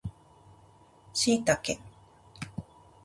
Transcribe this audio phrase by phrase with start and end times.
[1.13, 1.77] シイタケ